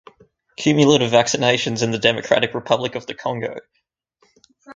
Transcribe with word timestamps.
Cumulative 0.57 1.11
vaccinations 1.11 1.83
in 1.83 1.91
the 1.91 1.99
Democratic 1.99 2.55
Republic 2.55 2.95
of 2.95 3.05
the 3.05 3.13
Congo 3.13 3.57